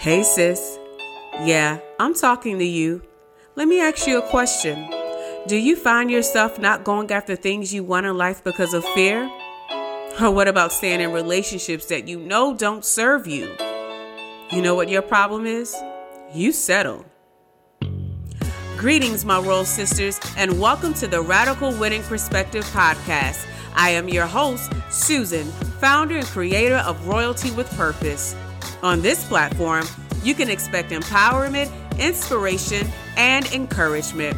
Hey, 0.00 0.22
sis. 0.22 0.78
Yeah, 1.44 1.78
I'm 1.98 2.14
talking 2.14 2.58
to 2.58 2.64
you. 2.64 3.02
Let 3.54 3.68
me 3.68 3.82
ask 3.82 4.06
you 4.06 4.18
a 4.18 4.26
question. 4.30 4.88
Do 5.46 5.56
you 5.56 5.76
find 5.76 6.10
yourself 6.10 6.58
not 6.58 6.84
going 6.84 7.12
after 7.12 7.36
things 7.36 7.74
you 7.74 7.84
want 7.84 8.06
in 8.06 8.16
life 8.16 8.42
because 8.42 8.72
of 8.72 8.82
fear? 8.94 9.30
Or 10.18 10.30
what 10.30 10.48
about 10.48 10.72
staying 10.72 11.02
in 11.02 11.12
relationships 11.12 11.84
that 11.88 12.08
you 12.08 12.18
know 12.18 12.54
don't 12.54 12.82
serve 12.82 13.26
you? 13.26 13.54
You 14.50 14.62
know 14.62 14.74
what 14.74 14.88
your 14.88 15.02
problem 15.02 15.44
is? 15.44 15.76
You 16.32 16.52
settle. 16.52 17.04
Greetings, 18.78 19.26
my 19.26 19.38
royal 19.38 19.66
sisters, 19.66 20.18
and 20.38 20.58
welcome 20.58 20.94
to 20.94 21.08
the 21.08 21.20
Radical 21.20 21.74
Winning 21.74 22.04
Perspective 22.04 22.64
podcast. 22.72 23.46
I 23.74 23.90
am 23.90 24.08
your 24.08 24.26
host, 24.26 24.72
Susan, 24.88 25.44
founder 25.78 26.16
and 26.16 26.26
creator 26.26 26.78
of 26.86 27.06
Royalty 27.06 27.50
with 27.50 27.70
Purpose. 27.76 28.34
On 28.82 29.02
this 29.02 29.26
platform, 29.26 29.86
you 30.22 30.34
can 30.34 30.48
expect 30.48 30.90
empowerment, 30.90 31.70
inspiration, 31.98 32.86
and 33.16 33.44
encouragement. 33.52 34.36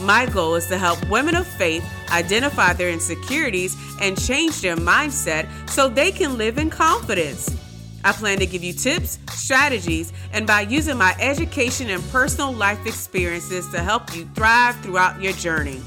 My 0.00 0.26
goal 0.26 0.56
is 0.56 0.66
to 0.66 0.78
help 0.78 1.08
women 1.08 1.36
of 1.36 1.46
faith 1.46 1.88
identify 2.10 2.72
their 2.72 2.90
insecurities 2.90 3.76
and 4.00 4.20
change 4.20 4.60
their 4.60 4.76
mindset 4.76 5.48
so 5.70 5.88
they 5.88 6.10
can 6.10 6.36
live 6.36 6.58
in 6.58 6.68
confidence. 6.68 7.56
I 8.04 8.12
plan 8.12 8.38
to 8.38 8.46
give 8.46 8.62
you 8.62 8.72
tips, 8.72 9.18
strategies, 9.30 10.12
and 10.32 10.46
by 10.46 10.62
using 10.62 10.96
my 10.96 11.14
education 11.20 11.88
and 11.90 12.02
personal 12.10 12.52
life 12.52 12.84
experiences 12.86 13.68
to 13.70 13.78
help 13.78 14.14
you 14.14 14.28
thrive 14.34 14.76
throughout 14.80 15.20
your 15.22 15.32
journey. 15.32 15.80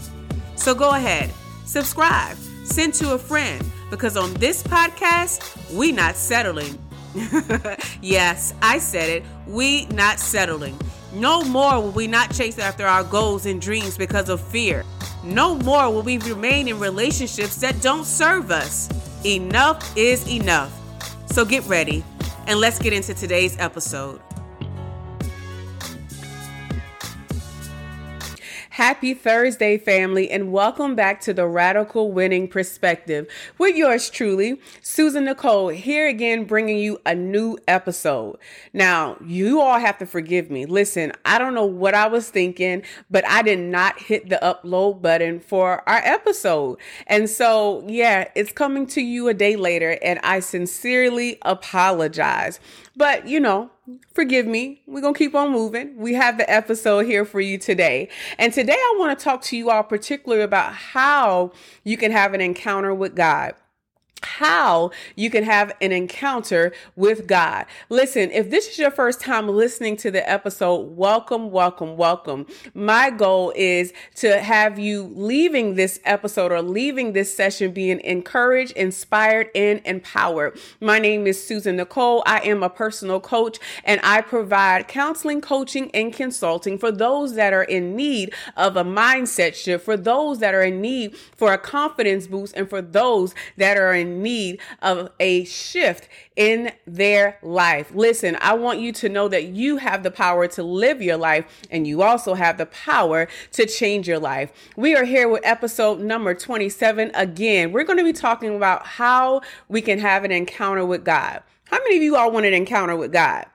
So 0.56 0.74
go 0.74 0.92
ahead, 0.92 1.32
subscribe, 1.66 2.38
send 2.64 2.94
to 2.96 3.14
a 3.14 3.18
friend, 3.18 3.64
because 3.90 4.16
on 4.18 4.34
this 4.36 4.64
podcast, 4.64 5.74
we're 5.74 5.94
not 5.94 6.16
settling 6.16 6.78
yes, 8.02 8.54
I 8.62 8.80
said 8.80 9.10
it. 9.10 9.24
We 9.48 9.86
not 9.88 10.20
settling. 10.20 10.80
No 11.14 11.44
more 11.44 11.82
will 11.82 11.92
we 11.92 12.08
not 12.08 12.34
chase 12.34 12.60
after 12.60 12.86
our 12.86 13.04
goals 13.04 13.46
and 13.46 13.60
dreams 13.62 13.98
because 13.98 14.30
of 14.30 14.40
fear. 14.40 14.86
No 15.24 15.56
more 15.56 15.92
will 15.92 16.04
we 16.04 16.18
remain 16.20 16.68
in 16.68 16.80
relationships 16.80 17.56
that 17.58 17.82
don't 17.82 18.06
serve 18.06 18.52
us. 18.52 18.90
Enough 19.26 19.98
is 19.98 20.28
enough. 20.30 20.72
So 21.26 21.46
get 21.46 21.66
ready 21.66 22.04
and 22.48 22.60
let's 22.60 22.80
get 22.80 22.94
into 22.94 23.14
today's 23.14 23.58
episode. 23.60 24.22
Happy 28.80 29.14
Thursday, 29.14 29.78
family, 29.78 30.32
and 30.32 30.54
welcome 30.54 30.96
back 30.96 31.20
to 31.20 31.34
the 31.34 31.46
Radical 31.46 32.14
Winning 32.14 32.48
Perspective 32.48 33.28
with 33.58 33.76
yours 33.76 34.10
truly, 34.10 34.62
Susan 34.82 35.26
Nicole, 35.26 35.68
here 35.68 36.08
again 36.08 36.46
bringing 36.46 36.78
you 36.78 36.98
a 37.06 37.14
new 37.14 37.58
episode. 37.68 38.38
Now, 38.72 39.18
you 39.20 39.60
all 39.60 39.80
have 39.80 39.98
to 39.98 40.06
forgive 40.06 40.50
me. 40.50 40.66
Listen, 40.66 41.12
I 41.26 41.40
don't 41.40 41.54
know 41.54 41.66
what 41.66 41.94
I 41.94 42.08
was 42.08 42.30
thinking, 42.30 42.84
but 43.12 43.28
I 43.28 43.42
did 43.42 43.60
not 43.60 44.00
hit 44.00 44.30
the 44.30 44.40
upload 44.42 45.02
button 45.02 45.42
for 45.42 45.84
our 45.86 46.00
episode. 46.06 46.80
And 47.06 47.30
so, 47.30 47.84
yeah, 47.86 48.30
it's 48.34 48.54
coming 48.54 48.88
to 48.88 49.02
you 49.02 49.28
a 49.28 49.34
day 49.34 49.58
later, 49.58 50.00
and 50.02 50.22
I 50.24 50.40
sincerely 50.40 51.38
apologize. 51.42 52.62
But, 52.96 53.28
you 53.28 53.42
know, 53.42 53.72
forgive 54.14 54.46
me. 54.46 54.82
We're 54.86 55.02
going 55.02 55.14
to 55.14 55.18
keep 55.18 55.36
on 55.36 55.52
moving. 55.52 55.98
We 55.98 56.14
have 56.14 56.38
the 56.38 56.50
episode 56.52 57.06
here 57.06 57.26
for 57.26 57.42
you 57.42 57.58
today. 57.58 58.10
And 58.38 58.54
today 58.54 58.74
I 58.74 58.96
want 58.98 59.18
to 59.18 59.24
talk 59.24 59.42
to 59.44 59.58
you 59.58 59.70
all 59.70 59.84
particularly 59.84 60.44
about 60.44 60.74
how 60.74 61.52
you 61.84 61.98
can 61.98 62.12
have 62.12 62.34
an 62.34 62.42
encounter 62.42 62.94
with 62.94 63.16
God 63.16 63.54
how 64.24 64.92
you 65.16 65.30
can 65.30 65.44
have 65.44 65.76
an 65.82 65.92
encounter 65.92 66.72
with 66.96 67.28
God. 67.28 67.66
Listen, 67.90 68.32
if 68.32 68.50
this 68.50 68.68
is 68.68 68.78
your 68.78 68.92
first 68.92 69.20
time 69.22 69.48
listening 69.48 69.98
to 69.98 70.12
the 70.12 70.28
episode, 70.30 70.98
welcome, 70.98 71.52
welcome, 71.52 71.98
welcome. 71.98 72.46
My 72.74 73.10
goal 73.10 73.54
is 73.56 73.94
to 74.16 74.40
have 74.40 74.80
you 74.80 75.04
leaving 75.16 75.76
this 75.76 76.00
episode 76.06 76.52
or 76.52 76.62
leaving 76.62 77.14
this 77.14 77.36
session 77.36 77.72
being 77.72 78.00
encouraged, 78.02 78.74
inspired, 78.74 79.50
and 79.56 79.82
empowered. 79.86 80.60
My 80.80 81.00
name 81.00 81.28
is 81.28 81.46
Susan 81.46 81.76
Nicole. 81.78 82.24
I 82.26 82.40
am 82.40 82.64
a 82.64 82.70
personal 82.70 83.20
coach 83.20 83.60
and 83.84 84.00
I 84.04 84.22
provide 84.22 84.88
counseling, 84.88 85.42
coaching, 85.42 85.90
and 85.94 86.14
consulting 86.14 86.78
for 86.78 86.92
those 86.92 87.36
that 87.36 87.54
are 87.54 87.64
in 87.64 87.96
need 87.96 88.34
of 88.58 88.76
a 88.76 88.84
mindset 88.84 89.56
shift, 89.56 89.86
for 89.86 89.98
those 89.98 90.40
that 90.40 90.54
are 90.54 90.64
in 90.64 90.82
need 90.82 91.16
for 91.16 91.54
a 91.54 91.58
confidence 91.58 92.28
boost, 92.28 92.56
and 92.56 92.70
for 92.70 92.82
those 92.82 93.34
that 93.58 93.78
are 93.78 93.94
in 93.94 94.09
need 94.10 94.60
of 94.82 95.12
a 95.20 95.46
shift 95.46 96.10
in 96.36 96.72
their 96.86 97.38
life. 97.42 97.92
Listen, 97.94 98.38
I 98.42 98.54
want 98.54 98.80
you 98.80 98.92
to 98.94 99.10
know 99.10 99.28
that 99.28 99.46
you 99.46 99.78
have 99.78 100.04
the 100.04 100.12
power 100.12 100.48
to 100.50 100.64
live 100.64 101.02
your 101.02 101.18
life 101.18 101.46
and 101.70 101.86
you 101.88 102.02
also 102.02 102.34
have 102.34 102.58
the 102.58 102.66
power 102.66 103.28
to 103.54 103.66
change 103.66 104.08
your 104.08 104.20
life. 104.20 104.52
We 104.76 104.96
are 104.96 105.06
here 105.06 105.30
with 105.30 105.46
episode 105.46 106.00
number 106.00 106.34
27. 106.34 107.12
Again, 107.14 107.72
we're 107.72 107.84
going 107.84 108.00
to 108.00 108.04
be 108.04 108.14
talking 108.14 108.56
about 108.56 108.86
how 108.86 109.42
we 109.68 109.82
can 109.82 110.00
have 110.00 110.24
an 110.24 110.32
encounter 110.32 110.86
with 110.86 111.06
God. 111.06 111.44
How 111.66 111.78
many 111.78 111.98
of 111.98 112.04
you 112.04 112.16
all 112.16 112.32
want 112.32 112.46
an 112.46 112.54
encounter 112.54 112.96
with 112.96 113.12
God? 113.12 113.46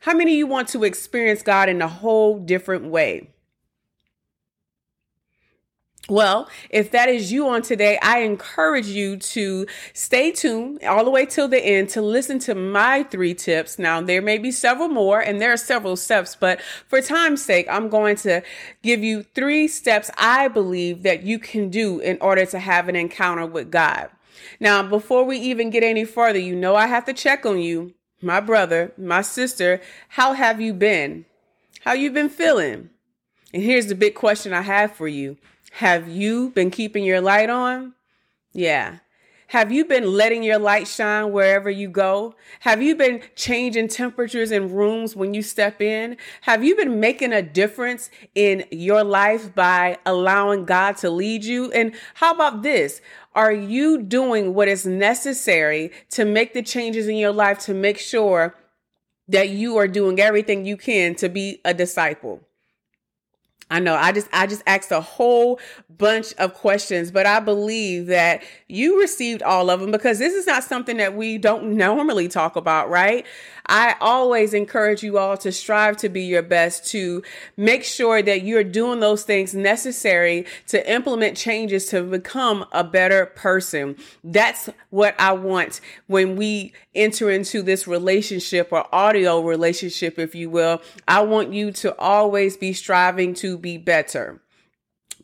How 0.00 0.14
many 0.14 0.32
of 0.32 0.38
you 0.38 0.46
want 0.46 0.68
to 0.68 0.84
experience 0.84 1.42
God 1.42 1.68
in 1.68 1.82
a 1.82 1.88
whole 1.88 2.38
different 2.38 2.84
way? 2.84 3.30
Well, 6.08 6.48
if 6.70 6.92
that 6.92 7.08
is 7.08 7.32
you 7.32 7.48
on 7.48 7.62
today, 7.62 7.98
I 8.00 8.20
encourage 8.20 8.86
you 8.86 9.16
to 9.16 9.66
stay 9.92 10.30
tuned 10.30 10.84
all 10.84 11.04
the 11.04 11.10
way 11.10 11.26
till 11.26 11.48
the 11.48 11.58
end 11.58 11.88
to 11.90 12.02
listen 12.02 12.38
to 12.40 12.54
my 12.54 13.02
three 13.02 13.34
tips. 13.34 13.76
Now, 13.76 14.00
there 14.00 14.22
may 14.22 14.38
be 14.38 14.52
several 14.52 14.88
more 14.88 15.20
and 15.20 15.40
there 15.40 15.52
are 15.52 15.56
several 15.56 15.96
steps, 15.96 16.36
but 16.36 16.60
for 16.86 17.00
time's 17.00 17.44
sake, 17.44 17.66
I'm 17.68 17.88
going 17.88 18.14
to 18.18 18.42
give 18.82 19.02
you 19.02 19.24
three 19.24 19.66
steps 19.66 20.08
I 20.16 20.46
believe 20.46 21.02
that 21.02 21.24
you 21.24 21.40
can 21.40 21.70
do 21.70 21.98
in 21.98 22.18
order 22.20 22.46
to 22.46 22.60
have 22.60 22.88
an 22.88 22.94
encounter 22.94 23.44
with 23.44 23.72
God. 23.72 24.08
Now, 24.60 24.84
before 24.84 25.24
we 25.24 25.38
even 25.38 25.70
get 25.70 25.82
any 25.82 26.04
further, 26.04 26.38
you 26.38 26.54
know 26.54 26.76
I 26.76 26.86
have 26.86 27.04
to 27.06 27.12
check 27.12 27.44
on 27.44 27.58
you, 27.58 27.94
my 28.22 28.38
brother, 28.38 28.92
my 28.96 29.22
sister. 29.22 29.80
How 30.10 30.34
have 30.34 30.60
you 30.60 30.72
been? 30.72 31.24
How 31.80 31.94
you 31.94 32.12
been 32.12 32.28
feeling? 32.28 32.90
And 33.52 33.62
here's 33.62 33.86
the 33.86 33.96
big 33.96 34.14
question 34.14 34.52
I 34.52 34.62
have 34.62 34.94
for 34.94 35.08
you. 35.08 35.36
Have 35.76 36.08
you 36.08 36.52
been 36.52 36.70
keeping 36.70 37.04
your 37.04 37.20
light 37.20 37.50
on? 37.50 37.92
Yeah. 38.54 39.00
Have 39.48 39.70
you 39.70 39.84
been 39.84 40.10
letting 40.10 40.42
your 40.42 40.58
light 40.58 40.88
shine 40.88 41.32
wherever 41.32 41.68
you 41.68 41.90
go? 41.90 42.34
Have 42.60 42.80
you 42.80 42.96
been 42.96 43.20
changing 43.34 43.88
temperatures 43.88 44.50
in 44.52 44.72
rooms 44.72 45.14
when 45.14 45.34
you 45.34 45.42
step 45.42 45.82
in? 45.82 46.16
Have 46.40 46.64
you 46.64 46.76
been 46.76 46.98
making 46.98 47.34
a 47.34 47.42
difference 47.42 48.08
in 48.34 48.64
your 48.70 49.04
life 49.04 49.54
by 49.54 49.98
allowing 50.06 50.64
God 50.64 50.96
to 50.96 51.10
lead 51.10 51.44
you? 51.44 51.70
And 51.72 51.94
how 52.14 52.32
about 52.32 52.62
this? 52.62 53.02
Are 53.34 53.52
you 53.52 54.00
doing 54.00 54.54
what 54.54 54.68
is 54.68 54.86
necessary 54.86 55.92
to 56.12 56.24
make 56.24 56.54
the 56.54 56.62
changes 56.62 57.06
in 57.06 57.16
your 57.16 57.32
life 57.32 57.58
to 57.66 57.74
make 57.74 57.98
sure 57.98 58.56
that 59.28 59.50
you 59.50 59.76
are 59.76 59.88
doing 59.88 60.18
everything 60.20 60.64
you 60.64 60.78
can 60.78 61.14
to 61.16 61.28
be 61.28 61.60
a 61.66 61.74
disciple? 61.74 62.45
I 63.70 63.80
know 63.80 63.94
I 63.94 64.12
just 64.12 64.28
I 64.32 64.46
just 64.46 64.62
asked 64.66 64.92
a 64.92 65.00
whole 65.00 65.58
bunch 65.90 66.32
of 66.34 66.54
questions, 66.54 67.10
but 67.10 67.26
I 67.26 67.40
believe 67.40 68.06
that 68.06 68.42
you 68.68 69.00
received 69.00 69.42
all 69.42 69.70
of 69.70 69.80
them 69.80 69.90
because 69.90 70.18
this 70.18 70.34
is 70.34 70.46
not 70.46 70.62
something 70.62 70.98
that 70.98 71.16
we 71.16 71.38
don't 71.38 71.76
normally 71.76 72.28
talk 72.28 72.54
about, 72.54 72.90
right? 72.90 73.26
I 73.68 73.96
always 74.00 74.54
encourage 74.54 75.02
you 75.02 75.18
all 75.18 75.36
to 75.38 75.50
strive 75.50 75.96
to 75.98 76.08
be 76.08 76.22
your 76.22 76.42
best 76.42 76.86
to 76.90 77.22
make 77.56 77.82
sure 77.82 78.22
that 78.22 78.42
you're 78.42 78.64
doing 78.64 79.00
those 79.00 79.24
things 79.24 79.54
necessary 79.54 80.46
to 80.68 80.90
implement 80.90 81.36
changes 81.36 81.86
to 81.86 82.02
become 82.02 82.64
a 82.72 82.84
better 82.84 83.26
person. 83.26 83.96
That's 84.22 84.70
what 84.90 85.14
I 85.18 85.32
want 85.32 85.80
when 86.06 86.36
we 86.36 86.72
enter 86.94 87.30
into 87.30 87.62
this 87.62 87.88
relationship 87.88 88.68
or 88.70 88.86
audio 88.94 89.40
relationship, 89.40 90.18
if 90.18 90.34
you 90.34 90.48
will. 90.48 90.80
I 91.08 91.22
want 91.22 91.52
you 91.52 91.72
to 91.72 91.98
always 91.98 92.56
be 92.56 92.72
striving 92.72 93.34
to 93.34 93.55
be 93.56 93.78
better. 93.78 94.40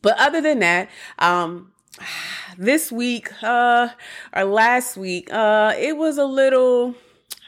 But 0.00 0.18
other 0.18 0.40
than 0.40 0.58
that, 0.60 0.88
um, 1.18 1.72
this 2.58 2.92
week, 2.92 3.30
uh, 3.42 3.88
or 4.34 4.44
last 4.44 4.96
week, 4.96 5.32
uh, 5.32 5.74
it 5.78 5.96
was 5.96 6.18
a 6.18 6.24
little, 6.24 6.94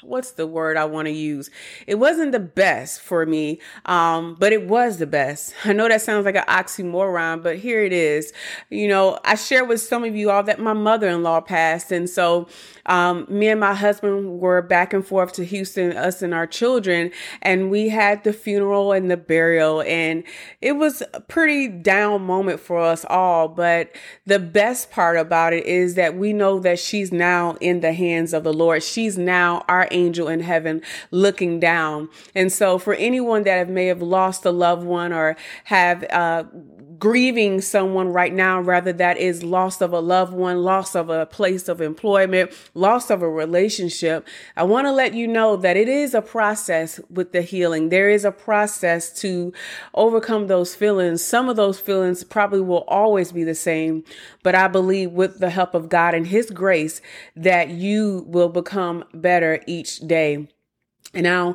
what's 0.05 0.33
the 0.33 0.47
word 0.47 0.77
I 0.77 0.85
want 0.85 1.07
to 1.07 1.13
use? 1.13 1.51
It 1.87 1.97
wasn't 1.97 2.33
the 2.33 2.41
best 2.41 3.01
for 3.01 3.27
me, 3.27 3.61
um, 3.87 4.37
but 4.39 4.53
it 4.53 4.67
was 4.67 4.99
the 4.99 5.07
best. 5.07 5.55
I 5.65 5.73
know 5.73 5.89
that 5.89 6.03
sounds 6.03 6.25
like 6.25 6.37
an 6.37 6.45
oxymoron, 6.49 7.43
but 7.43 7.59
here 7.59 7.83
it 7.83 7.93
is. 7.93 8.33
You 8.71 8.89
know, 8.89 9.19
I 9.25 9.35
shared 9.35 9.69
with 9.69 9.81
some 9.81 10.05
of 10.05 10.15
you 10.15 10.31
all 10.31 10.43
that 10.45 10.61
my 10.61 10.73
mother 10.73 11.09
in 11.09 11.23
law 11.23 11.41
passed. 11.41 11.93
And 11.93 12.09
so 12.09 12.49
um, 12.87 13.27
me 13.29 13.49
and 13.49 13.61
my 13.61 13.75
husband 13.75 14.41
were 14.41 14.63
back 14.63 14.93
and 14.93 15.07
forth 15.07 15.33
to 15.35 15.45
Houston, 15.45 15.97
us 15.97 16.23
and 16.23 16.35
our 16.35 16.47
children, 16.47 17.11
and 17.43 17.71
we 17.71 17.89
had 17.89 18.25
the 18.25 18.33
funeral 18.33 18.93
and 18.93 19.11
the 19.11 19.17
burial. 19.17 19.83
And 19.83 20.25
it 20.61 20.73
was 20.73 21.03
a 21.13 21.21
pretty 21.21 21.69
down 21.69 22.23
moment 22.23 22.61
for 22.61 22.81
us 22.81 23.05
all. 23.09 23.49
But 23.49 23.95
the 24.27 24.39
best 24.39 24.91
part 24.91 25.17
about 25.17 25.53
it 25.53 25.67
is 25.67 25.95
that 25.95 26.17
we 26.17 26.33
know 26.33 26.59
that 26.61 26.79
she's 26.79 27.13
now 27.13 27.57
in 27.61 27.81
the 27.81 27.93
hands 27.93 28.33
of 28.33 28.45
the 28.45 28.53
Lord. 28.53 28.83
She's 28.83 29.17
now 29.17 29.65
our 29.69 29.89
angel 29.95 30.29
in 30.29 30.41
heaven 30.41 30.83
looking 31.11 31.61
down. 31.61 32.09
And 32.35 32.53
so 32.53 32.79
for 32.79 32.95
anyone 32.95 33.45
that 33.45 33.69
may 33.69 33.87
have 33.87 34.03
lost 34.03 34.45
a 34.45 34.51
loved 34.51 34.85
one 34.85 35.13
or 35.13 35.37
have, 35.65 36.05
uh, 36.11 36.45
grieving 36.99 37.61
someone 37.61 38.09
right 38.09 38.33
now, 38.33 38.61
rather 38.61 38.93
that 38.93 39.17
is 39.17 39.43
loss 39.43 39.81
of 39.81 39.93
a 39.93 40.01
loved 40.01 40.33
one, 40.33 40.63
loss 40.63 40.95
of 40.95 41.09
a 41.09 41.27
place 41.27 41.69
of 41.69 41.81
employment, 41.81 42.53
loss 42.75 43.11
of 43.11 43.23
a 43.23 43.29
relationship, 43.29 44.27
I 44.57 44.65
want 44.65 44.87
to 44.87 44.93
let 44.93 45.15
you 45.15 45.27
know 45.27 45.57
that 45.57 45.77
it 45.77 45.89
is 45.89 46.15
a 46.15 46.23
process 46.23 47.01
with 47.11 47.33
the 47.33 47.43
healing. 47.43 47.89
There 47.89 48.11
is 48.11 48.25
a 48.25 48.33
process 48.33 49.13
to 49.21 49.53
overcome 49.95 50.47
those 50.47 50.75
feelings. 50.75 51.25
Some 51.25 51.49
of 51.49 51.57
those 51.57 51.81
feelings 51.81 52.25
probably 52.25 52.61
will 52.61 52.85
always 52.89 53.33
be 53.33 53.45
the 53.45 53.55
same, 53.55 54.05
but 54.43 54.55
I 54.55 54.69
believe 54.69 55.13
with 55.13 55.41
the 55.41 55.51
help 55.51 55.75
of 55.75 55.89
God 55.89 56.15
and 56.15 56.27
His 56.27 56.51
grace 56.51 57.01
that 57.37 57.71
you 57.71 58.25
will 58.27 58.49
become 58.49 59.05
better 59.13 59.61
each 59.67 60.01
day. 60.01 60.49
And 61.15 61.23
now, 61.23 61.55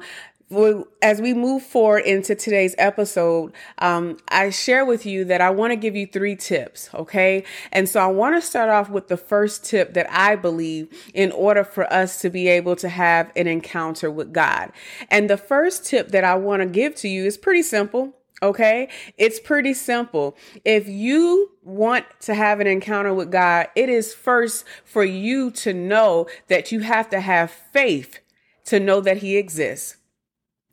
as 1.01 1.21
we 1.21 1.33
move 1.33 1.61
forward 1.61 1.99
into 2.05 2.33
today's 2.33 2.73
episode, 2.77 3.53
um, 3.77 4.17
I 4.29 4.49
share 4.49 4.83
with 4.83 5.05
you 5.05 5.25
that 5.25 5.41
I 5.41 5.51
want 5.51 5.71
to 5.71 5.75
give 5.75 5.95
you 5.95 6.07
three 6.07 6.35
tips, 6.35 6.89
okay? 6.93 7.43
And 7.71 7.87
so 7.87 7.99
I 7.99 8.07
want 8.07 8.35
to 8.35 8.41
start 8.41 8.69
off 8.69 8.89
with 8.89 9.09
the 9.09 9.17
first 9.17 9.63
tip 9.63 9.93
that 9.93 10.11
I 10.11 10.35
believe 10.35 10.89
in 11.13 11.31
order 11.31 11.63
for 11.63 11.91
us 11.93 12.19
to 12.21 12.29
be 12.29 12.47
able 12.47 12.75
to 12.77 12.89
have 12.89 13.31
an 13.35 13.47
encounter 13.47 14.09
with 14.09 14.33
God. 14.33 14.71
And 15.09 15.29
the 15.29 15.37
first 15.37 15.85
tip 15.85 16.09
that 16.09 16.23
I 16.23 16.35
want 16.35 16.63
to 16.63 16.67
give 16.67 16.95
to 16.95 17.07
you 17.07 17.25
is 17.25 17.37
pretty 17.37 17.63
simple. 17.63 18.15
Okay. 18.41 18.87
It's 19.17 19.39
pretty 19.39 19.73
simple. 19.73 20.35
If 20.63 20.87
you 20.87 21.51
want 21.61 22.05
to 22.21 22.33
have 22.33 22.59
an 22.59 22.67
encounter 22.67 23.13
with 23.13 23.31
God, 23.31 23.67
it 23.75 23.89
is 23.89 24.13
first 24.13 24.65
for 24.85 25.03
you 25.03 25.51
to 25.51 25.73
know 25.73 26.27
that 26.47 26.71
you 26.71 26.79
have 26.79 27.09
to 27.09 27.19
have 27.19 27.51
faith 27.51 28.19
to 28.65 28.79
know 28.79 29.01
that 29.01 29.17
He 29.17 29.35
exists. 29.35 29.97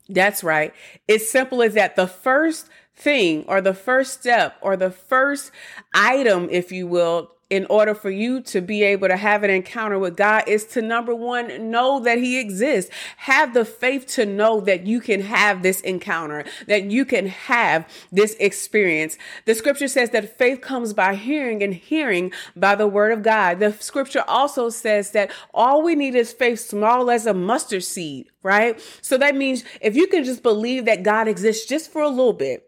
That's 0.09 0.43
right. 0.43 0.73
It's 1.07 1.29
simple 1.29 1.61
as 1.61 1.73
that. 1.73 1.95
The 1.95 2.07
first 2.07 2.69
thing 2.95 3.45
or 3.47 3.61
the 3.61 3.73
first 3.73 4.13
step 4.21 4.57
or 4.61 4.77
the 4.77 4.91
first 4.91 5.51
item, 5.93 6.47
if 6.49 6.71
you 6.71 6.87
will, 6.87 7.31
in 7.49 7.65
order 7.69 7.95
for 7.95 8.09
you 8.09 8.41
to 8.41 8.59
be 8.59 8.83
able 8.83 9.07
to 9.07 9.15
have 9.15 9.43
an 9.43 9.49
encounter 9.49 9.97
with 9.97 10.17
God 10.17 10.43
is 10.47 10.65
to 10.65 10.81
number 10.81 11.15
one, 11.15 11.71
know 11.71 11.99
that 12.01 12.17
He 12.17 12.39
exists. 12.39 12.91
Have 13.17 13.53
the 13.53 13.63
faith 13.63 14.05
to 14.07 14.25
know 14.25 14.59
that 14.61 14.85
you 14.85 14.99
can 14.99 15.21
have 15.21 15.63
this 15.63 15.79
encounter, 15.81 16.43
that 16.67 16.91
you 16.91 17.05
can 17.05 17.27
have 17.27 17.87
this 18.11 18.35
experience. 18.39 19.17
The 19.45 19.55
scripture 19.55 19.87
says 19.87 20.09
that 20.09 20.37
faith 20.37 20.59
comes 20.59 20.93
by 20.93 21.15
hearing 21.15 21.63
and 21.63 21.73
hearing 21.73 22.33
by 22.55 22.75
the 22.75 22.87
word 22.87 23.13
of 23.13 23.23
God. 23.23 23.59
The 23.59 23.73
scripture 23.73 24.23
also 24.27 24.69
says 24.69 25.11
that 25.11 25.31
all 25.53 25.81
we 25.81 25.95
need 25.95 26.15
is 26.15 26.33
faith 26.33 26.59
small 26.59 27.09
as 27.09 27.25
a 27.25 27.33
mustard 27.33 27.83
seed, 27.83 28.27
right? 28.43 28.81
So 29.01 29.17
that 29.17 29.35
means 29.35 29.63
if 29.81 29.95
you 29.95 30.07
can 30.07 30.25
just 30.25 30.43
believe 30.43 30.85
that 30.85 31.03
God 31.03 31.27
exists 31.29 31.65
just 31.65 31.91
for 31.91 32.01
a 32.01 32.09
little 32.09 32.33
bit, 32.33 32.65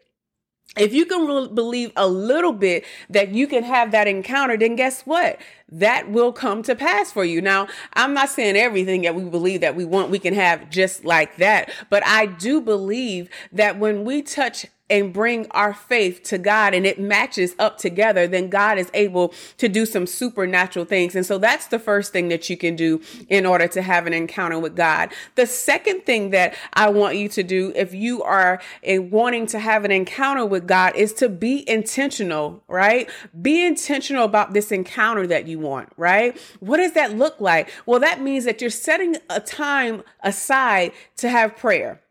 if 0.78 0.94
you 0.94 1.06
can 1.06 1.28
re- 1.28 1.48
believe 1.54 1.92
a 1.96 2.08
little 2.08 2.54
bit 2.54 2.86
that 3.10 3.30
you 3.30 3.48
can 3.48 3.64
have 3.64 3.92
that 3.92 4.08
encounter, 4.08 4.58
then 4.58 4.76
guess 4.76 5.02
what? 5.04 5.40
That 5.72 6.10
will 6.12 6.34
come 6.34 6.64
to 6.64 6.76
pass 6.76 7.12
for 7.12 7.24
you. 7.24 7.42
Now, 7.42 7.68
I'm 7.94 8.14
not 8.14 8.30
saying 8.30 8.56
everything 8.56 9.04
that 9.04 9.16
we 9.16 9.24
believe 9.24 9.62
that 9.62 9.76
we 9.76 9.86
want, 9.86 10.10
we 10.10 10.20
can 10.20 10.34
have 10.34 10.70
just 10.70 11.06
like 11.06 11.38
that. 11.38 11.72
But 11.90 12.06
I 12.06 12.26
do 12.26 12.62
believe 12.62 13.30
that 13.52 13.78
when 13.78 14.04
we 14.04 14.22
touch 14.22 14.66
and 14.90 15.14
bring 15.14 15.46
our 15.52 15.74
faith 15.74 16.24
to 16.24 16.38
God 16.38 16.74
and 16.74 16.86
it 16.86 17.00
matches 17.00 17.54
up 17.60 17.78
together, 17.78 18.28
then 18.28 18.50
God 18.50 18.78
is 18.78 18.90
able 18.94 19.34
to 19.58 19.70
do 19.70 19.86
some 19.86 20.08
supernatural 20.08 20.86
things. 20.86 21.16
And 21.16 21.26
so 21.26 21.38
that's 21.38 21.68
the 21.68 21.80
first 21.80 22.12
thing 22.12 22.30
that 22.30 22.50
you 22.50 22.58
can 22.58 22.76
do 22.76 23.02
in 23.28 23.46
order 23.46 23.68
to 23.68 23.82
have 23.82 24.08
an 24.08 24.14
encounter 24.14 24.58
with 24.58 24.76
God. 24.76 25.14
The 25.36 25.46
second 25.46 26.06
thing 26.06 26.32
that 26.32 26.56
I 26.74 26.90
want 26.90 27.18
you 27.18 27.30
to 27.30 27.44
do 27.44 27.72
if 27.76 27.94
you 27.94 28.24
are 28.24 28.60
wanting 28.84 29.46
to 29.48 29.60
have 29.60 29.86
an 29.86 29.92
encounter 29.92 30.46
with 30.46 30.68
God 30.68 30.96
is 30.96 31.14
to 31.14 31.30
be 31.30 31.70
intentional, 31.70 32.64
right? 32.68 33.10
Be 33.40 33.64
intentional 33.64 34.26
about 34.26 34.54
this 34.54 34.72
encounter 34.72 35.28
that 35.28 35.48
you 35.48 35.59
want, 35.60 35.90
right? 35.98 36.40
What 36.60 36.78
does 36.78 36.94
that 36.94 37.16
look 37.16 37.40
like? 37.40 37.72
Well, 37.86 38.00
that 38.00 38.22
means 38.22 38.46
that 38.46 38.62
you're 38.62 38.70
setting 38.70 39.18
a 39.30 39.40
time 39.40 40.04
aside 40.22 40.92
to 41.18 41.30
have 41.30 41.56
prayer. 41.58 42.02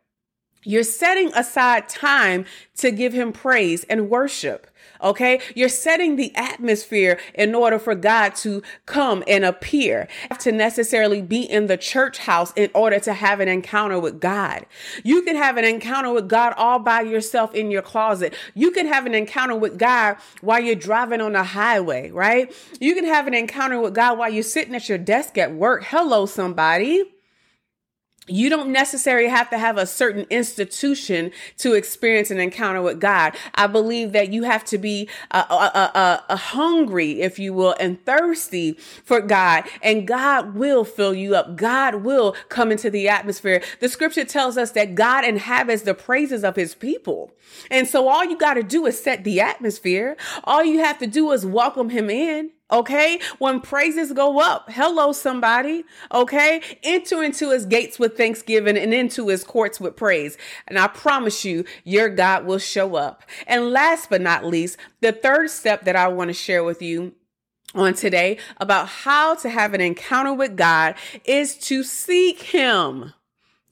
You're 0.65 0.83
setting 0.83 1.33
aside 1.35 1.89
time 1.89 2.45
to 2.77 2.91
give 2.91 3.12
him 3.12 3.33
praise 3.33 3.85
and 3.85 4.11
worship. 4.11 4.67
Okay. 5.03 5.41
You're 5.55 5.69
setting 5.69 6.17
the 6.17 6.35
atmosphere 6.35 7.19
in 7.35 7.55
order 7.55 7.79
for 7.79 7.95
God 7.95 8.35
to 8.37 8.62
come 8.87 9.23
and 9.27 9.45
appear. 9.45 10.09
To 10.41 10.53
necessarily 10.53 11.21
be 11.23 11.43
in 11.43 11.67
the 11.67 11.77
church 11.77 12.19
house 12.19 12.53
in 12.56 12.71
order 12.75 12.99
to 13.00 13.12
have 13.12 13.41
an 13.41 13.49
encounter 13.49 13.99
with 13.99 14.21
God. 14.21 14.67
You 15.05 15.23
can 15.23 15.37
have 15.37 15.56
an 15.56 15.65
encounter 15.65 16.12
with 16.12 16.29
God 16.29 16.55
all 16.56 16.79
by 16.79 17.03
yourself 17.03 17.55
in 17.55 17.71
your 17.71 17.83
closet. 17.83 18.35
You 18.55 18.71
can 18.71 18.87
have 18.87 19.06
an 19.06 19.15
encounter 19.15 19.56
with 19.56 19.79
God 19.79 20.17
while 20.41 20.61
you're 20.61 20.75
driving 20.75 21.21
on 21.21 21.33
the 21.33 21.43
highway, 21.43 22.11
right? 22.11 22.53
You 22.81 22.94
can 22.94 23.05
have 23.05 23.27
an 23.27 23.35
encounter 23.35 23.81
with 23.81 23.94
God 23.94 24.19
while 24.19 24.31
you're 24.31 24.43
sitting 24.43 24.75
at 24.75 24.89
your 24.89 24.99
desk 24.99 25.39
at 25.39 25.55
work. 25.55 25.85
Hello, 25.85 26.27
somebody 26.27 27.05
you 28.29 28.49
don't 28.51 28.71
necessarily 28.71 29.29
have 29.29 29.51
to 29.51 29.59
have 29.59 29.77
a 29.77 29.87
certain 29.87 30.27
institution 30.31 31.31
to 31.59 31.75
experience 31.75 32.31
an 32.31 32.39
encounter 32.39 32.83
with 32.83 33.01
God. 33.01 33.37
I 33.55 33.67
believe 33.67 34.13
that 34.13 34.33
you 34.33 34.45
have 34.45 34.65
to 34.67 34.79
be 34.79 35.09
a, 35.31 35.39
uh, 35.39 36.21
uh, 36.29 36.37
hungry, 36.37 37.21
if 37.21 37.39
you 37.39 37.53
will, 37.53 37.75
and 37.81 38.05
thirsty 38.05 38.73
for 39.05 39.21
God, 39.21 39.65
and 39.83 40.07
God 40.07 40.55
will 40.55 40.85
fill 40.85 41.15
you 41.15 41.35
up. 41.35 41.57
God 41.57 41.97
will 41.97 42.35
come 42.49 42.71
into 42.73 42.91
the 42.91 43.09
atmosphere. 43.09 43.63
The 43.81 43.89
scripture 43.89 44.25
tells 44.25 44.57
us 44.57 44.73
that 44.73 44.95
God 44.95 45.25
inhabits 45.25 45.83
the 45.83 45.95
praises 45.95 46.45
of 46.45 46.57
his 46.57 46.75
people. 46.75 47.33
And 47.71 47.89
so 47.89 48.09
all 48.09 48.25
you 48.25 48.37
got 48.37 48.55
to 48.55 48.63
do 48.63 48.87
is 48.87 49.03
set 49.03 49.25
the 49.25 49.41
atmosphere. 49.41 50.17
All 50.45 50.65
you 50.65 50.79
have 50.81 50.99
to 50.99 51.07
do 51.07 51.31
is 51.33 51.45
welcome 51.47 51.91
him 51.91 52.11
in. 52.11 52.51
Okay. 52.70 53.19
When 53.38 53.61
praises 53.61 54.12
go 54.12 54.41
up, 54.41 54.70
hello, 54.70 55.12
somebody. 55.12 55.85
Okay. 56.12 56.61
Enter 56.82 57.23
into 57.23 57.50
his 57.50 57.65
gates 57.65 57.99
with 57.99 58.17
thanksgiving 58.17 58.76
and 58.76 58.93
into 58.93 59.29
his 59.29 59.43
courts 59.43 59.81
with 59.81 59.97
praise. 59.97 60.37
And 60.67 60.79
I 60.79 60.88
promise 60.88 61.44
you, 61.44 61.65
your 61.85 62.09
God 62.11 62.44
will 62.44 62.59
show 62.59 62.97
up. 62.97 63.23
And 63.47 63.70
last 63.70 64.11
but 64.11 64.20
not 64.20 64.44
least, 64.44 64.76
the 65.00 65.12
third 65.12 65.50
step 65.50 65.85
that 65.85 65.97
I 65.97 66.09
want 66.09 66.29
to 66.29 66.35
share 66.35 66.62
with 66.62 66.82
you 66.82 67.15
on 67.75 67.94
today 67.94 68.38
about 68.59 68.88
how 68.88 69.35
to 69.37 69.49
have 69.49 69.75
an 69.75 69.81
encounter 69.81 70.35
with 70.35 70.56
God 70.56 70.94
is 71.25 71.56
to 71.56 71.82
seek 71.82 72.41
him. 72.43 73.12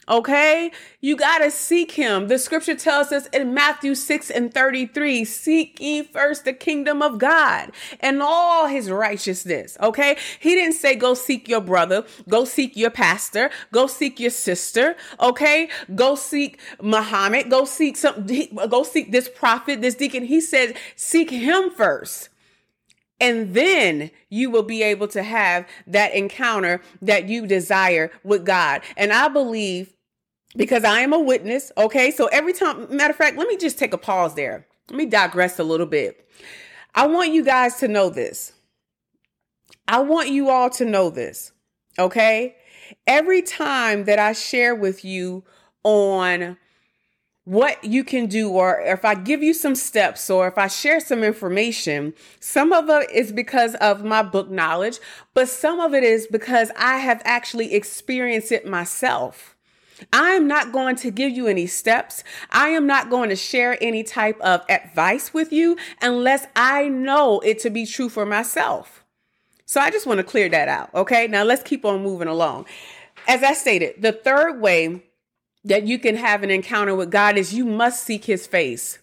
Okay, 0.09 0.71
you 1.01 1.17
got 1.17 1.39
to 1.39 1.51
seek 1.51 1.93
him. 1.93 2.29
The 2.29 2.39
scripture 2.39 2.77
tells 2.77 3.11
us 3.11 3.27
in 3.29 3.53
Matthew 3.53 3.97
6 3.97 4.31
and 4.31 4.55
33 4.55 5.25
seek 5.25 5.81
ye 5.81 6.05
first 6.05 6.45
the 6.45 6.53
kingdom 6.53 7.03
of 7.03 7.19
God 7.19 7.73
and 7.99 8.23
all 8.23 8.69
his 8.69 8.89
righteousness. 8.89 9.77
Okay, 9.83 10.17
he 10.39 10.55
didn't 10.55 10.75
say 10.75 10.95
go 10.95 11.15
seek 11.15 11.49
your 11.49 11.61
brother, 11.61 12.05
go 12.29 12.45
seek 12.45 12.77
your 12.77 12.91
pastor, 12.91 13.51
go 13.73 13.89
seek 13.89 14.21
your 14.21 14.31
sister. 14.31 14.95
Okay, 15.19 15.69
go 15.97 16.15
seek 16.15 16.61
Muhammad, 16.81 17.51
go 17.51 17.65
seek 17.65 17.97
some, 17.97 18.29
go 18.69 18.85
seek 18.85 19.11
this 19.11 19.29
prophet, 19.29 19.81
this 19.81 19.97
deacon. 19.97 20.25
He 20.25 20.41
said 20.41 20.77
seek 20.95 21.31
him 21.31 21.71
first. 21.71 22.29
And 23.21 23.55
then 23.55 24.11
you 24.29 24.51
will 24.51 24.63
be 24.63 24.83
able 24.83 25.09
to 25.09 25.23
have 25.23 25.67
that 25.87 26.15
encounter 26.15 26.83
that 27.01 27.29
you 27.29 27.47
desire 27.47 28.13
with 28.23 28.45
God. 28.45 28.83
And 28.97 29.13
I 29.13 29.29
believe 29.29 29.96
because 30.57 30.85
I 30.85 31.01
am 31.01 31.13
a 31.13 31.21
witness. 31.21 31.71
Okay. 31.77 32.11
So 32.11 32.27
every 32.27 32.53
time, 32.53 32.95
matter 32.95 33.11
of 33.11 33.17
fact, 33.17 33.37
let 33.37 33.49
me 33.49 33.57
just 33.57 33.79
take 33.79 33.93
a 33.93 33.99
pause 33.99 34.35
there. 34.35 34.67
Let 34.91 34.97
me 34.97 35.07
digress 35.07 35.59
a 35.59 35.65
little 35.65 35.87
bit. 35.87 36.29
I 36.95 37.07
want 37.07 37.33
you 37.33 37.45
guys 37.45 37.77
to 37.77 37.89
know 37.89 38.09
this. 38.09 38.53
I 39.87 40.01
want 40.01 40.31
you 40.31 40.49
all 40.51 40.71
to 40.71 40.85
know 40.85 41.11
this. 41.11 41.53
Okay. 41.99 42.57
Every 43.07 43.43
time 43.43 44.05
that 44.05 44.19
I 44.19 44.33
share 44.33 44.75
with 44.75 45.05
you 45.05 45.45
on 45.85 46.57
what 47.45 47.85
you 47.85 48.03
can 48.03 48.27
do, 48.27 48.51
or 48.51 48.81
if 48.81 49.05
I 49.05 49.15
give 49.15 49.41
you 49.41 49.55
some 49.55 49.77
steps, 49.77 50.29
or 50.29 50.49
if 50.49 50.59
I 50.59 50.67
share 50.67 50.99
some 50.99 51.23
information, 51.23 52.13
some 52.41 52.73
of 52.73 52.91
it 52.91 53.11
is 53.13 53.31
because 53.31 53.77
of 53.77 54.05
my 54.05 54.23
book 54.23 54.51
knowledge, 54.51 54.99
but 55.33 55.49
some 55.49 55.79
of 55.79 55.95
it 55.95 56.03
is 56.03 56.27
because 56.27 56.73
I 56.77 56.99
have 56.99 57.23
actually 57.25 57.73
experienced 57.73 58.51
it 58.51 58.67
myself. 58.67 59.56
I 60.13 60.31
am 60.31 60.47
not 60.47 60.73
going 60.73 60.97
to 60.97 61.11
give 61.11 61.33
you 61.33 61.47
any 61.47 61.67
steps. 61.67 62.23
I 62.51 62.69
am 62.69 62.87
not 62.87 63.11
going 63.11 63.31
to 63.31 63.37
share 63.37 63.79
any 63.81 64.03
type 64.03 64.41
of 64.41 64.63
advice 64.69 65.33
with 65.33 65.53
you 65.53 65.77
unless 66.03 66.47
I 66.55 66.89
know 66.89 67.41
it 67.41 67.59
to 67.61 67.71
be 67.71 67.87
true 67.87 68.09
for 68.09 68.27
myself. 68.27 69.05
So 69.65 69.81
I 69.81 69.91
just 69.91 70.07
want 70.07 70.19
to 70.19 70.25
clear 70.25 70.49
that 70.49 70.69
out. 70.69 70.95
Okay. 70.95 71.27
Now 71.27 71.43
let's 71.43 71.63
keep 71.63 71.85
on 71.85 72.03
moving 72.03 72.29
along. 72.29 72.67
As 73.27 73.43
I 73.43 73.55
stated, 73.55 74.01
the 74.01 74.13
third 74.13 74.61
way 74.61 75.03
that 75.65 75.85
you 75.85 75.99
can 75.99 76.15
have 76.17 76.43
an 76.43 76.51
encounter 76.51 76.95
with 76.95 77.11
God 77.11 77.37
is 77.37 77.53
you 77.53 77.65
must 77.65 78.05
seek 78.05 78.25
his 78.27 78.47
face. 78.47 79.01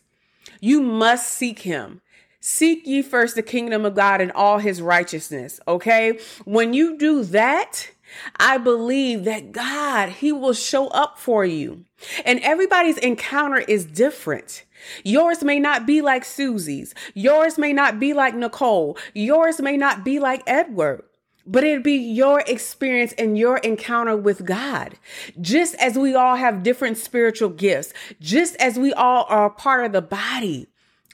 You 0.62 0.82
must 0.82 1.30
seek 1.30 1.60
him. 1.60 2.02
Seek 2.40 2.86
ye 2.86 3.02
first 3.02 3.36
the 3.36 3.42
kingdom 3.42 3.86
of 3.86 3.96
God 3.96 4.22
and 4.22 4.32
all 4.32 4.60
his 4.60 4.82
righteousness. 4.82 5.60
Okay. 5.68 6.20
When 6.46 6.74
you 6.74 6.98
do 6.98 7.24
that, 7.26 7.90
I 8.38 8.58
believe 8.58 9.24
that 9.26 9.52
God, 9.52 10.10
He 10.10 10.32
will 10.32 10.54
show 10.54 10.88
up 10.90 11.18
for 11.18 11.46
you. 11.46 11.86
And 12.26 12.40
everybody's 12.42 12.98
encounter 12.98 13.60
is 13.60 13.86
different. 13.86 14.66
Yours 15.04 15.44
may 15.44 15.60
not 15.60 15.86
be 15.86 16.02
like 16.02 16.26
Susie's. 16.26 16.94
Yours 17.14 17.58
may 17.58 17.74
not 17.74 18.00
be 18.00 18.14
like 18.14 18.36
Nicole. 18.36 18.98
Yours 19.14 19.62
may 19.62 19.78
not 19.78 20.04
be 20.04 20.20
like 20.20 20.44
Edward. 20.46 21.04
But 21.46 21.66
it'd 21.66 21.84
be 21.84 21.98
your 21.98 22.42
experience 22.48 23.14
and 23.18 23.38
your 23.38 23.58
encounter 23.58 24.16
with 24.16 24.46
God. 24.46 24.98
Just 25.42 25.76
as 25.76 25.98
we 25.98 26.16
all 26.16 26.36
have 26.38 26.64
different 26.64 26.98
spiritual 26.98 27.50
gifts, 27.50 27.94
just 28.22 28.56
as 28.58 28.80
we 28.80 28.94
all 28.94 29.26
are 29.28 29.50
part 29.50 29.86
of 29.86 29.92
the 29.92 30.02
body. 30.02 30.68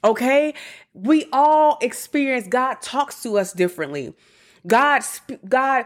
Okay? 0.04 0.54
We 0.94 1.26
all 1.34 1.80
experience 1.82 2.48
God 2.48 2.76
talks 2.82 3.24
to 3.24 3.38
us 3.38 3.54
differently. 3.54 4.14
God 4.68 5.04
God 5.48 5.86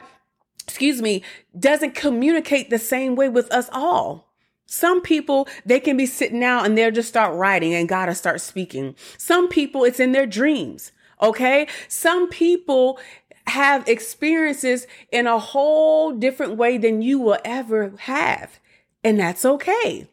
excuse 0.63 1.01
me, 1.01 1.23
doesn't 1.57 1.95
communicate 1.95 2.69
the 2.69 2.79
same 2.79 3.15
way 3.15 3.29
with 3.29 3.51
us 3.51 3.69
all. 3.71 4.33
Some 4.65 5.01
people, 5.01 5.47
they 5.65 5.79
can 5.79 5.97
be 5.97 6.05
sitting 6.05 6.39
down 6.39 6.65
and 6.65 6.77
they'll 6.77 6.91
just 6.91 7.09
start 7.09 7.35
writing 7.35 7.73
and 7.73 7.87
God 7.87 8.07
will 8.07 8.15
start 8.15 8.41
speaking. 8.41 8.95
Some 9.17 9.47
people, 9.49 9.83
it's 9.83 9.99
in 9.99 10.13
their 10.13 10.25
dreams. 10.25 10.91
Okay. 11.21 11.67
Some 11.87 12.29
people 12.29 12.99
have 13.47 13.87
experiences 13.87 14.87
in 15.11 15.27
a 15.27 15.37
whole 15.37 16.13
different 16.13 16.55
way 16.55 16.77
than 16.77 17.01
you 17.01 17.19
will 17.19 17.37
ever 17.43 17.93
have. 17.99 18.59
And 19.03 19.19
that's 19.19 19.45
okay. 19.45 20.07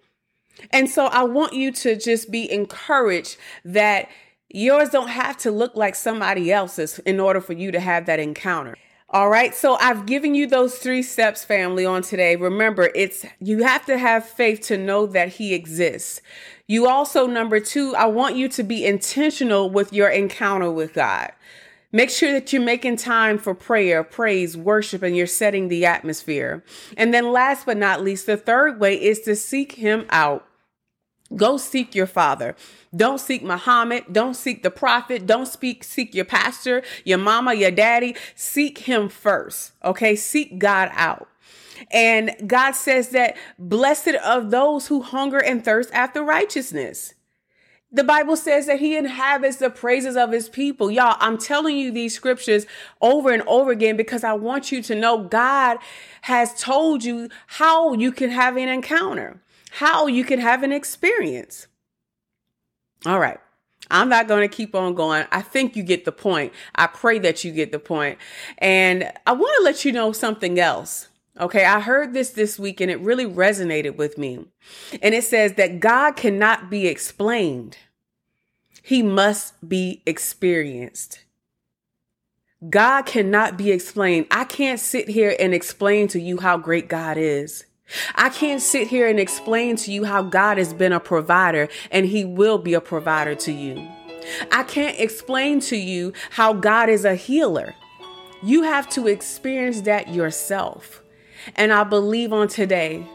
And 0.73 0.91
so 0.91 1.07
I 1.07 1.23
want 1.23 1.53
you 1.53 1.73
to 1.73 1.97
just 1.97 2.31
be 2.31 2.51
encouraged 2.51 3.39
that 3.65 4.09
yours 4.49 4.91
don't 4.91 5.09
have 5.09 5.37
to 5.39 5.51
look 5.51 5.75
like 5.77 5.95
somebody 5.95 6.53
else's 6.53 6.99
in 7.01 7.21
order 7.21 7.41
for 7.41 7.53
you 7.53 7.71
to 7.71 7.81
have 7.81 8.07
that 8.07 8.21
encounter. 8.21 8.77
All 9.13 9.29
right. 9.29 9.53
So 9.53 9.75
I've 9.75 10.07
given 10.07 10.37
you 10.37 10.47
those 10.47 10.79
three 10.79 11.03
steps, 11.03 11.45
family, 11.45 11.85
on 11.85 12.03
today. 12.03 12.37
Remember, 12.37 12.93
it's 12.95 13.27
you 13.41 13.65
have 13.65 13.85
to 13.87 13.99
have 13.99 14.25
faith 14.25 14.61
to 14.69 14.79
know 14.79 15.05
that 15.07 15.31
he 15.31 15.53
exists. 15.53 16.21
You 16.69 16.87
also, 16.87 17.27
number 17.27 17.59
two, 17.59 17.97
I 17.97 18.07
want 18.07 18.37
you 18.37 18.49
to 18.51 18.63
be 18.63 18.87
intentional 18.87 19.69
with 19.69 19.93
your 19.93 20.09
encounter 20.09 20.71
with 20.71 20.95
God. 20.95 21.33
Make 21.91 22.11
sure 22.11 22.31
that 22.31 22.53
you're 22.53 22.63
making 22.63 22.99
time 22.99 23.37
for 23.37 23.53
prayer, 23.53 24.05
praise, 24.05 24.57
worship, 24.57 25.03
and 25.03 25.17
you're 25.17 25.27
setting 25.27 25.67
the 25.67 25.87
atmosphere. 25.87 26.63
And 26.97 27.13
then 27.13 27.33
last 27.33 27.67
but 27.67 27.77
not 27.77 28.05
least, 28.05 28.27
the 28.27 28.37
third 28.37 28.79
way 28.79 28.95
is 28.95 29.23
to 29.23 29.35
seek 29.35 29.73
him 29.73 30.07
out 30.11 30.47
Go 31.37 31.57
seek 31.57 31.95
your 31.95 32.07
father. 32.07 32.57
Don't 32.95 33.21
seek 33.21 33.43
Muhammad. 33.43 34.05
Don't 34.11 34.35
seek 34.35 34.63
the 34.63 34.71
prophet. 34.71 35.27
Don't 35.27 35.47
speak, 35.47 35.85
seek 35.85 36.15
your 36.15 36.25
pastor, 36.25 36.83
your 37.05 37.19
mama, 37.19 37.55
your 37.55 37.71
daddy. 37.71 38.17
Seek 38.35 38.79
him 38.79 39.09
first. 39.09 39.73
Okay. 39.85 40.17
Seek 40.17 40.59
God 40.59 40.91
out. 40.93 41.29
And 41.91 42.35
God 42.47 42.73
says 42.73 43.11
that 43.11 43.37
blessed 43.59 44.17
of 44.25 44.51
those 44.51 44.89
who 44.89 45.03
hunger 45.03 45.39
and 45.39 45.65
thirst 45.65 45.91
after 45.93 46.23
righteousness. 46.23 47.15
The 47.93 48.05
Bible 48.05 48.37
says 48.37 48.67
that 48.67 48.79
he 48.79 48.97
inhabits 48.97 49.57
the 49.57 49.71
praises 49.71 50.17
of 50.17 50.31
his 50.31 50.49
people. 50.49 50.93
Y'all, 50.93 51.17
I'm 51.19 51.37
telling 51.37 51.77
you 51.77 51.91
these 51.91 52.15
scriptures 52.15 52.65
over 53.01 53.33
and 53.33 53.43
over 53.49 53.73
again 53.73 53.97
because 53.97 54.23
I 54.23 54.33
want 54.35 54.71
you 54.71 54.81
to 54.83 54.95
know 54.95 55.25
God 55.25 55.79
has 56.23 56.55
told 56.61 57.03
you 57.03 57.29
how 57.47 57.95
you 57.95 58.13
can 58.13 58.31
have 58.31 58.57
an 58.57 58.69
encounter 58.69 59.41
how 59.71 60.07
you 60.07 60.25
can 60.25 60.41
have 60.41 60.63
an 60.63 60.73
experience. 60.73 61.67
All 63.07 63.19
right. 63.19 63.39
I'm 63.91 64.09
not 64.09 64.29
going 64.29 64.49
to 64.49 64.55
keep 64.55 64.75
on 64.75 64.95
going. 64.95 65.27
I 65.33 65.43
think 65.43 65.75
you 65.75 65.83
get 65.83 66.05
the 66.05 66.13
point. 66.13 66.53
I 66.75 66.87
pray 66.87 67.19
that 67.21 67.43
you 67.45 67.51
get 67.53 67.73
the 67.73 67.79
point. 67.79 68.19
And 68.59 69.11
I 69.27 69.33
want 69.33 69.57
to 69.59 69.65
let 69.65 69.85
you 69.85 69.93
know 69.93 70.13
something 70.13 70.61
else. 70.61 71.09
Okay, 71.39 71.65
I 71.65 71.81
heard 71.81 72.13
this 72.13 72.31
this 72.31 72.59
week 72.59 72.81
and 72.81 72.91
it 72.91 73.01
really 73.01 73.25
resonated 73.25 73.97
with 73.97 74.19
me. 74.19 74.45
And 75.03 75.15
it 75.15 75.25
says 75.25 75.55
that 75.55 75.81
God 75.81 76.13
cannot 76.17 76.71
be 76.71 76.87
explained, 76.87 77.79
He 78.83 79.03
must 79.03 79.67
be 79.67 80.03
experienced. 80.07 81.21
God 82.69 83.07
cannot 83.07 83.57
be 83.57 83.71
explained. 83.71 84.27
I 84.31 84.45
can't 84.45 84.79
sit 84.79 85.09
here 85.09 85.35
and 85.41 85.55
explain 85.55 86.09
to 86.09 86.21
you 86.21 86.39
how 86.39 86.59
great 86.59 86.89
God 86.89 87.17
is. 87.17 87.65
I 88.15 88.29
can't 88.29 88.63
sit 88.63 88.89
here 88.89 89.09
and 89.09 89.19
explain 89.19 89.77
to 89.77 89.93
you 89.93 90.05
how 90.05 90.23
God 90.23 90.59
has 90.59 90.73
been 90.73 90.93
a 90.93 91.01
provider 91.01 91.69
and 91.91 92.07
He 92.07 92.25
will 92.25 92.59
be 92.59 92.75
a 92.75 92.81
provider 92.81 93.35
to 93.37 93.53
you. 93.53 93.89
I 94.53 94.63
can't 94.65 94.99
explain 94.99 95.61
to 95.61 95.77
you 95.77 96.13
how 96.31 96.53
God 96.53 96.89
is 96.89 97.05
a 97.05 97.15
healer. 97.15 97.75
You 98.43 98.63
have 98.63 98.89
to 98.91 99.07
experience 99.07 99.83
that 99.83 100.15
yourself. 100.15 101.03
And 101.57 101.73
I 101.73 101.85
believe 101.85 102.33
on 102.33 102.49
today 102.49 103.07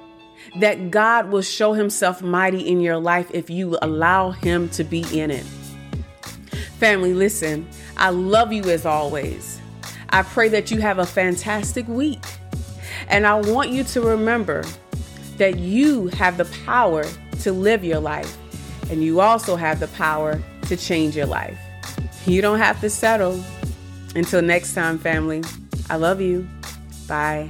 that 0.60 0.92
God 0.92 1.30
will 1.30 1.42
show 1.42 1.74
Himself 1.74 2.22
mighty 2.22 2.68
in 2.68 2.82
your 2.82 2.98
life 2.98 3.30
if 3.34 3.50
you 3.50 3.78
allow 3.82 4.32
Him 4.32 4.70
to 4.70 4.84
be 4.84 5.06
in 5.18 5.32
it. 5.32 5.46
Family, 6.80 7.14
listen, 7.14 7.68
I 7.98 8.10
love 8.10 8.52
you 8.52 8.64
as 8.64 8.86
always. 8.86 9.60
I 10.10 10.24
pray 10.24 10.50
that 10.50 10.72
you 10.72 10.82
have 10.82 11.00
a 11.00 11.06
fantastic 11.06 11.88
week. 11.88 12.24
And 13.10 13.26
I 13.28 13.36
want 13.36 13.70
you 13.70 13.84
to 13.84 14.02
remember 14.02 14.64
that 15.38 15.60
you 15.60 16.08
have 16.08 16.38
the 16.38 16.46
power 16.66 17.06
to 17.42 17.52
live 17.52 17.84
your 17.84 18.00
life, 18.00 18.38
and 18.90 19.04
you 19.04 19.20
also 19.20 19.56
have 19.56 19.80
the 19.80 19.88
power 19.90 20.42
to 20.64 20.78
change 20.78 21.16
your 21.16 21.26
life. 21.26 21.60
You 22.26 22.42
don't 22.42 22.60
have 22.60 22.80
to 22.82 22.90
settle. 22.90 23.44
Until 24.16 24.42
next 24.42 24.74
time, 24.74 24.98
family, 24.98 25.44
I 25.90 25.98
love 25.98 26.22
you. 26.22 26.48
Bye. 27.08 27.50